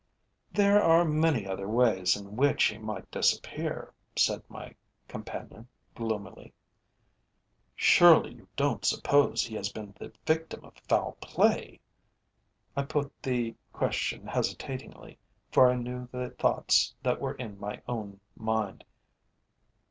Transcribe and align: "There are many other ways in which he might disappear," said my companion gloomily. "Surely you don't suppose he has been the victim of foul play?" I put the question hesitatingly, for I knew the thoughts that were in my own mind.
"There 0.51 0.81
are 0.81 1.05
many 1.05 1.45
other 1.45 1.69
ways 1.69 2.15
in 2.17 2.35
which 2.35 2.63
he 2.63 2.79
might 2.79 3.11
disappear," 3.11 3.93
said 4.15 4.41
my 4.49 4.73
companion 5.07 5.67
gloomily. 5.93 6.55
"Surely 7.75 8.33
you 8.33 8.47
don't 8.55 8.83
suppose 8.83 9.43
he 9.43 9.53
has 9.53 9.71
been 9.71 9.93
the 9.99 10.11
victim 10.25 10.65
of 10.65 10.73
foul 10.89 11.17
play?" 11.21 11.79
I 12.75 12.81
put 12.81 13.13
the 13.21 13.53
question 13.73 14.25
hesitatingly, 14.25 15.19
for 15.51 15.69
I 15.69 15.75
knew 15.75 16.09
the 16.11 16.31
thoughts 16.31 16.95
that 17.03 17.21
were 17.21 17.35
in 17.35 17.59
my 17.59 17.83
own 17.87 18.19
mind. 18.35 18.83